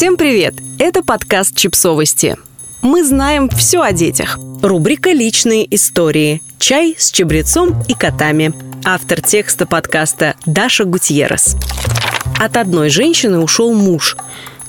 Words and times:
Всем 0.00 0.16
привет! 0.16 0.54
Это 0.78 1.02
подкаст 1.02 1.54
«Чипсовости». 1.54 2.38
Мы 2.80 3.04
знаем 3.04 3.50
все 3.50 3.82
о 3.82 3.92
детях. 3.92 4.38
Рубрика 4.62 5.10
«Личные 5.10 5.74
истории». 5.74 6.40
Чай 6.58 6.96
с 6.96 7.10
чабрецом 7.10 7.82
и 7.86 7.92
котами. 7.92 8.54
Автор 8.82 9.20
текста 9.20 9.66
подкаста 9.66 10.36
Даша 10.46 10.86
Гутьеррес. 10.86 11.54
От 12.38 12.56
одной 12.56 12.88
женщины 12.88 13.40
ушел 13.40 13.74
муж. 13.74 14.16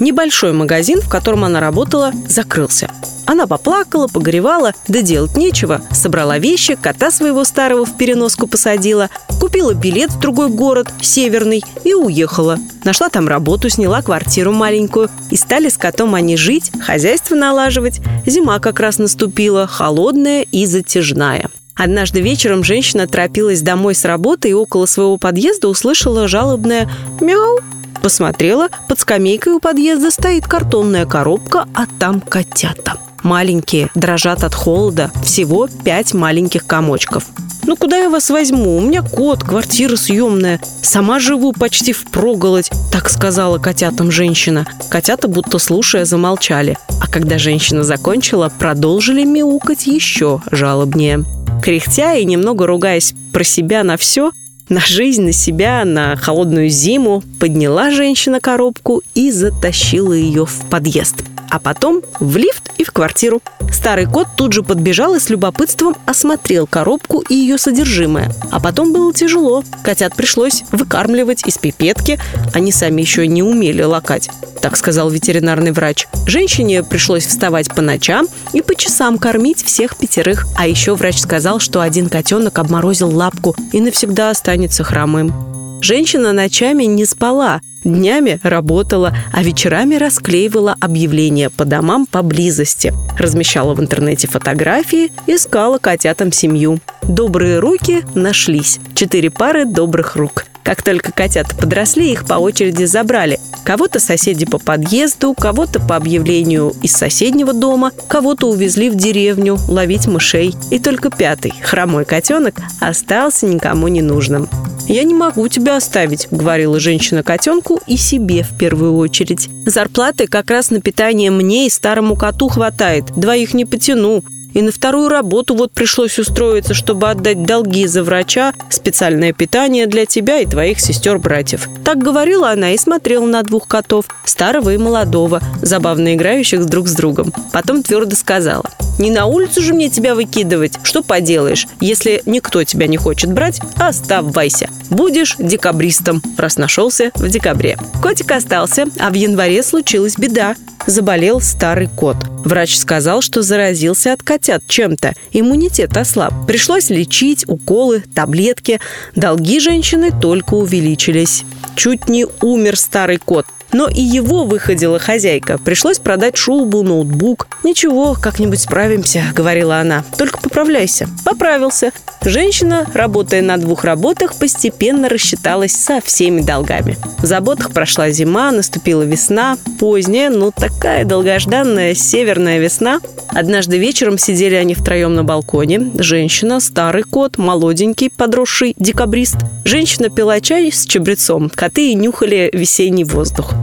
Небольшой 0.00 0.52
магазин, 0.52 1.00
в 1.02 1.08
котором 1.08 1.44
она 1.44 1.60
работала, 1.60 2.12
закрылся. 2.26 2.90
Она 3.26 3.46
поплакала, 3.46 4.08
погоревала, 4.08 4.72
да 4.88 5.02
делать 5.02 5.36
нечего. 5.36 5.82
Собрала 5.92 6.38
вещи, 6.38 6.74
кота 6.74 7.10
своего 7.10 7.44
старого 7.44 7.84
в 7.84 7.96
переноску 7.96 8.46
посадила, 8.46 9.10
купила 9.40 9.74
билет 9.74 10.10
в 10.10 10.18
другой 10.18 10.48
город, 10.48 10.88
северный, 11.00 11.62
и 11.84 11.94
уехала. 11.94 12.58
Нашла 12.84 13.08
там 13.10 13.28
работу, 13.28 13.68
сняла 13.68 14.02
квартиру 14.02 14.52
маленькую. 14.52 15.10
И 15.30 15.36
стали 15.36 15.68
с 15.68 15.76
котом 15.76 16.14
они 16.14 16.36
жить, 16.36 16.72
хозяйство 16.84 17.34
налаживать. 17.34 18.00
Зима 18.26 18.58
как 18.58 18.80
раз 18.80 18.98
наступила, 18.98 19.66
холодная 19.66 20.42
и 20.42 20.66
затяжная. 20.66 21.50
Однажды 21.76 22.20
вечером 22.20 22.64
женщина 22.64 23.06
торопилась 23.06 23.62
домой 23.62 23.94
с 23.94 24.04
работы 24.04 24.50
и 24.50 24.54
около 24.54 24.86
своего 24.86 25.18
подъезда 25.18 25.68
услышала 25.68 26.26
жалобное 26.26 26.90
«мяу». 27.20 27.60
Посмотрела, 28.02 28.68
под 28.88 28.98
скамейкой 28.98 29.54
у 29.54 29.60
подъезда 29.60 30.10
стоит 30.10 30.46
картонная 30.46 31.06
коробка, 31.06 31.66
а 31.74 31.86
там 31.98 32.20
котята– 32.20 32.98
маленькие, 33.22 33.90
дрожат 33.94 34.44
от 34.44 34.54
холода, 34.54 35.10
всего 35.22 35.68
пять 35.84 36.14
маленьких 36.14 36.66
комочков. 36.66 37.24
«Ну 37.64 37.76
куда 37.76 37.98
я 37.98 38.10
вас 38.10 38.30
возьму? 38.30 38.76
У 38.76 38.80
меня 38.80 39.02
кот, 39.02 39.44
квартира 39.44 39.94
съемная. 39.94 40.60
Сама 40.82 41.20
живу 41.20 41.52
почти 41.52 41.92
в 41.92 42.04
проголодь»,– 42.10 42.70
так 42.92 43.08
сказала 43.10 43.58
котятам 43.58 44.10
женщина. 44.10 44.66
Котята, 44.88 45.28
будто 45.28 45.58
слушая, 45.58 46.04
замолчали. 46.04 46.78
А 47.00 47.06
когда 47.06 47.38
женщина 47.38 47.84
закончила, 47.84 48.50
продолжили 48.58 49.24
мяукать 49.24 49.86
еще 49.86 50.42
жалобнее. 50.50 51.24
Кряхтя 51.62 52.14
и 52.14 52.24
немного 52.24 52.66
ругаясь 52.66 53.14
про 53.32 53.44
себя 53.44 53.84
на 53.84 53.96
все, 53.96 54.32
на 54.70 54.80
жизнь, 54.80 55.22
на 55.22 55.32
себя, 55.32 55.84
на 55.84 56.16
холодную 56.16 56.70
зиму, 56.70 57.22
подняла 57.38 57.90
женщина 57.90 58.40
коробку 58.40 59.02
и 59.14 59.30
затащила 59.30 60.14
ее 60.14 60.46
в 60.46 60.64
подъезд 60.70 61.24
а 61.50 61.58
потом 61.58 62.02
в 62.20 62.36
лифт 62.36 62.70
и 62.78 62.84
в 62.84 62.92
квартиру. 62.92 63.42
Старый 63.80 64.04
кот 64.04 64.28
тут 64.36 64.52
же 64.52 64.62
подбежал 64.62 65.14
и 65.14 65.18
с 65.18 65.30
любопытством 65.30 65.96
осмотрел 66.04 66.66
коробку 66.66 67.20
и 67.20 67.34
ее 67.34 67.56
содержимое. 67.56 68.30
А 68.50 68.60
потом 68.60 68.92
было 68.92 69.10
тяжело. 69.14 69.64
Котят 69.82 70.14
пришлось 70.14 70.64
выкармливать 70.70 71.46
из 71.46 71.56
пипетки. 71.56 72.20
Они 72.52 72.72
сами 72.72 73.00
еще 73.00 73.26
не 73.26 73.42
умели 73.42 73.82
лакать, 73.82 74.28
так 74.60 74.76
сказал 74.76 75.08
ветеринарный 75.08 75.72
врач. 75.72 76.08
Женщине 76.26 76.82
пришлось 76.82 77.24
вставать 77.24 77.74
по 77.74 77.80
ночам 77.80 78.28
и 78.52 78.60
по 78.60 78.74
часам 78.74 79.16
кормить 79.16 79.64
всех 79.64 79.96
пятерых. 79.96 80.46
А 80.58 80.68
еще 80.68 80.94
врач 80.94 81.18
сказал, 81.18 81.58
что 81.58 81.80
один 81.80 82.10
котенок 82.10 82.58
обморозил 82.58 83.08
лапку 83.08 83.56
и 83.72 83.80
навсегда 83.80 84.28
останется 84.28 84.84
хромым. 84.84 85.49
Женщина 85.80 86.32
ночами 86.32 86.84
не 86.84 87.06
спала, 87.06 87.60
днями 87.84 88.38
работала, 88.42 89.16
а 89.32 89.42
вечерами 89.42 89.94
расклеивала 89.94 90.76
объявления 90.78 91.48
по 91.48 91.64
домам 91.64 92.06
поблизости. 92.06 92.92
Размещала 93.18 93.74
в 93.74 93.80
интернете 93.80 94.28
фотографии, 94.28 95.10
искала 95.26 95.78
котятам 95.78 96.32
семью. 96.32 96.80
Добрые 97.02 97.60
руки 97.60 98.02
нашлись. 98.14 98.78
Четыре 98.94 99.30
пары 99.30 99.64
добрых 99.64 100.16
рук. 100.16 100.44
Как 100.62 100.82
только 100.82 101.10
котята 101.10 101.56
подросли, 101.56 102.12
их 102.12 102.26
по 102.26 102.34
очереди 102.34 102.84
забрали. 102.84 103.40
Кого-то 103.64 103.98
соседи 103.98 104.44
по 104.44 104.58
подъезду, 104.58 105.34
кого-то 105.34 105.80
по 105.80 105.96
объявлению 105.96 106.74
из 106.82 106.92
соседнего 106.92 107.52
дома, 107.52 107.92
кого-то 108.08 108.48
увезли 108.48 108.90
в 108.90 108.96
деревню 108.96 109.58
ловить 109.68 110.06
мышей. 110.06 110.54
И 110.70 110.78
только 110.78 111.10
пятый, 111.10 111.54
хромой 111.62 112.04
котенок, 112.04 112.56
остался 112.80 113.46
никому 113.46 113.88
не 113.88 114.02
нужным. 114.02 114.48
«Я 114.90 115.04
не 115.04 115.14
могу 115.14 115.46
тебя 115.46 115.76
оставить»,— 115.76 116.26
говорила 116.32 116.80
женщина 116.80 117.22
котенку 117.22 117.80
и 117.86 117.96
себе 117.96 118.42
в 118.42 118.58
первую 118.58 118.96
очередь. 118.96 119.48
«Зарплаты 119.64 120.26
как 120.26 120.50
раз 120.50 120.70
на 120.70 120.80
питание 120.80 121.30
мне 121.30 121.68
и 121.68 121.70
старому 121.70 122.16
коту 122.16 122.48
хватает. 122.48 123.04
Двоих 123.14 123.54
не 123.54 123.64
потяну. 123.64 124.24
И 124.52 124.62
на 124.62 124.72
вторую 124.72 125.08
работу 125.08 125.54
вот 125.54 125.70
пришлось 125.70 126.18
устроиться, 126.18 126.74
чтобы 126.74 127.08
отдать 127.08 127.44
долги 127.44 127.86
за 127.86 128.02
врача, 128.02 128.52
специальное 128.68 129.32
питание 129.32 129.86
для 129.86 130.06
тебя 130.06 130.40
и 130.40 130.46
твоих 130.46 130.80
сестер-братьев. 130.80 131.68
Так 131.84 131.98
говорила 131.98 132.50
она 132.50 132.72
и 132.72 132.76
смотрела 132.76 133.26
на 133.26 133.44
двух 133.44 133.68
котов, 133.68 134.06
старого 134.24 134.74
и 134.74 134.76
молодого, 134.76 135.40
забавно 135.62 136.16
играющих 136.16 136.64
друг 136.64 136.88
с 136.88 136.94
другом. 136.94 137.32
Потом 137.52 137.84
твердо 137.84 138.16
сказала, 138.16 138.64
«Не 139.00 139.10
на 139.10 139.24
улицу 139.24 139.62
же 139.62 139.72
мне 139.72 139.88
тебя 139.88 140.14
выкидывать. 140.14 140.74
Что 140.82 141.02
поделаешь, 141.02 141.66
если 141.80 142.22
никто 142.26 142.62
тебя 142.64 142.86
не 142.86 142.98
хочет 142.98 143.32
брать, 143.32 143.58
оставайся. 143.76 144.68
Будешь 144.90 145.36
декабристом, 145.38 146.22
раз 146.36 146.58
нашелся 146.58 147.10
в 147.14 147.28
декабре». 147.28 147.78
Котик 148.02 148.30
остался, 148.30 148.84
а 148.98 149.08
в 149.08 149.14
январе 149.14 149.62
случилась 149.62 150.16
беда 150.16 150.54
заболел 150.86 151.40
старый 151.40 151.88
кот. 151.88 152.16
Врач 152.44 152.76
сказал, 152.76 153.22
что 153.22 153.42
заразился 153.42 154.12
от 154.12 154.22
котят 154.22 154.62
чем-то. 154.66 155.14
Иммунитет 155.32 155.96
ослаб. 155.96 156.32
Пришлось 156.46 156.90
лечить, 156.90 157.44
уколы, 157.48 158.02
таблетки. 158.14 158.80
Долги 159.14 159.60
женщины 159.60 160.10
только 160.10 160.54
увеличились. 160.54 161.44
Чуть 161.76 162.08
не 162.08 162.26
умер 162.40 162.76
старый 162.76 163.18
кот. 163.18 163.46
Но 163.72 163.88
и 163.88 164.00
его 164.00 164.44
выходила 164.44 164.98
хозяйка. 164.98 165.58
Пришлось 165.58 165.98
продать 165.98 166.36
шубу, 166.36 166.82
ноутбук. 166.82 167.48
«Ничего, 167.62 168.14
как-нибудь 168.20 168.60
справимся»,— 168.60 169.24
говорила 169.34 169.78
она. 169.78 170.04
«Только 170.16 170.38
поправляйся». 170.38 171.08
Поправился. 171.24 171.92
Женщина, 172.22 172.86
работая 172.92 173.40
на 173.40 173.56
двух 173.56 173.84
работах, 173.84 174.34
постепенно 174.34 175.08
рассчиталась 175.08 175.72
со 175.72 176.00
всеми 176.02 176.42
долгами. 176.42 176.98
В 177.18 177.26
заботах 177.26 177.72
прошла 177.72 178.10
зима, 178.10 178.52
наступила 178.52 179.02
весна, 179.02 179.56
поздняя, 179.78 180.28
но 180.28 180.50
такая 180.50 181.04
долгожданная 181.04 181.94
северная 181.94 182.58
весна. 182.58 183.00
Однажды 183.28 183.78
вечером 183.78 184.18
сидели 184.18 184.54
они 184.54 184.74
втроем 184.74 185.14
на 185.14 185.24
балконе. 185.24 185.92
Женщина, 185.94 186.60
старый 186.60 187.04
кот, 187.04 187.38
молоденький, 187.38 188.10
подросший 188.10 188.74
декабрист. 188.78 189.36
Женщина 189.64 190.10
пила 190.10 190.40
чай 190.40 190.70
с 190.70 190.84
чабрецом. 190.84 191.48
Коты 191.48 191.94
нюхали 191.94 192.50
весенний 192.52 193.04
воздух. 193.04 193.54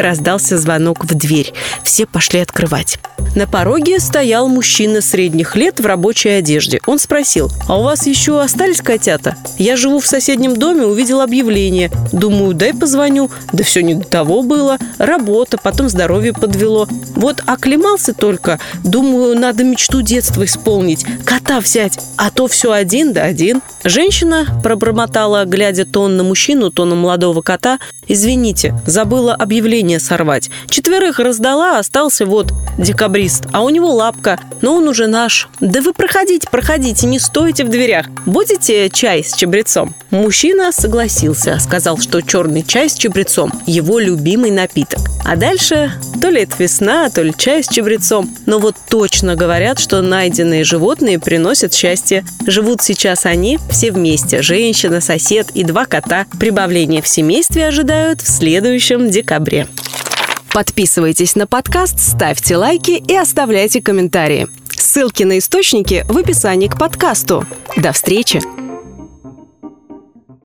Раздался 0.00 0.56
звонок 0.56 1.04
в 1.04 1.14
дверь. 1.14 1.52
Все 1.84 2.06
пошли 2.06 2.40
открывать. 2.40 2.98
На 3.36 3.46
пороге 3.46 4.00
стоял 4.00 4.48
мужчина 4.48 5.02
средних 5.02 5.54
лет 5.56 5.78
в 5.78 5.84
рабочей 5.86 6.30
одежде. 6.30 6.80
Он 6.86 6.98
спросил, 6.98 7.50
а 7.68 7.78
у 7.78 7.82
вас 7.82 8.06
еще 8.06 8.40
остались 8.40 8.80
котята? 8.80 9.36
Я 9.58 9.76
живу 9.76 10.00
в 10.00 10.06
соседнем 10.06 10.56
доме, 10.56 10.84
увидел 10.84 11.20
объявление. 11.20 11.90
Думаю, 12.12 12.54
дай 12.54 12.74
позвоню. 12.74 13.30
Да 13.52 13.62
все 13.62 13.82
не 13.82 13.94
до 13.94 14.04
того 14.04 14.42
было. 14.42 14.78
Работа, 14.98 15.58
потом 15.62 15.88
здоровье 15.88 16.32
подвело. 16.32 16.88
Вот 17.14 17.42
оклемался 17.46 18.14
только. 18.14 18.58
Думаю, 18.82 19.38
надо 19.38 19.64
мечту 19.64 20.00
детства 20.00 20.44
исполнить. 20.44 21.04
Кота 21.24 21.60
взять. 21.60 21.98
А 22.16 22.30
то 22.30 22.48
все 22.48 22.72
один 22.72 23.12
да 23.12 23.24
один. 23.24 23.60
Женщина 23.84 24.46
пробормотала, 24.62 25.44
глядя 25.44 25.84
то 25.84 26.08
на 26.08 26.24
мужчину, 26.24 26.70
то 26.70 26.84
на 26.84 26.94
молодого 26.94 27.42
кота. 27.42 27.78
Извините, 28.08 28.74
забыла 28.86 29.34
объявление 29.34 29.89
сорвать. 29.98 30.50
Четверых 30.68 31.18
раздала, 31.18 31.78
остался 31.78 32.26
вот 32.26 32.52
декабрист, 32.78 33.44
а 33.52 33.62
у 33.62 33.70
него 33.70 33.92
лапка, 33.92 34.38
но 34.60 34.76
он 34.76 34.88
уже 34.88 35.06
наш. 35.06 35.48
Да 35.60 35.80
вы 35.80 35.92
проходите, 35.92 36.48
проходите, 36.50 37.06
не 37.06 37.18
стойте 37.18 37.64
в 37.64 37.68
дверях. 37.68 38.06
Будете 38.26 38.88
чай 38.90 39.24
с 39.24 39.34
чабрецом? 39.34 39.94
Мужчина 40.10 40.72
согласился, 40.72 41.58
сказал, 41.58 41.98
что 41.98 42.20
черный 42.20 42.62
чай 42.62 42.88
с 42.88 42.94
чабрецом– 42.94 43.52
его 43.66 43.98
любимый 43.98 44.50
напиток. 44.50 45.00
А 45.24 45.36
дальше 45.36 45.92
то 46.20 46.28
ли 46.28 46.42
это 46.42 46.54
весна, 46.58 47.08
то 47.10 47.22
ли 47.22 47.32
чай 47.36 47.64
с 47.64 47.68
чабрецом. 47.68 48.30
Но 48.46 48.58
вот 48.58 48.76
точно 48.88 49.36
говорят, 49.36 49.78
что 49.78 50.02
найденные 50.02 50.64
животные 50.64 51.18
приносят 51.18 51.74
счастье. 51.74 52.24
Живут 52.46 52.82
сейчас 52.82 53.26
они 53.26 53.58
все 53.70 53.90
вместе– 53.90 54.42
женщина, 54.42 55.00
сосед 55.00 55.48
и 55.54 55.64
два 55.64 55.86
кота. 55.86 56.26
Прибавление 56.38 57.02
в 57.02 57.08
семействе 57.08 57.68
ожидают 57.68 58.20
в 58.20 58.28
следующем 58.28 59.10
декабре. 59.10 59.66
Подписывайтесь 60.52 61.36
на 61.36 61.46
подкаст, 61.46 61.98
ставьте 62.00 62.56
лайки 62.56 63.02
и 63.06 63.16
оставляйте 63.16 63.80
комментарии. 63.80 64.48
Ссылки 64.68 65.22
на 65.22 65.38
источники 65.38 66.04
в 66.08 66.18
описании 66.18 66.68
к 66.68 66.78
подкасту. 66.78 67.46
До 67.76 67.92
встречи! 67.92 68.69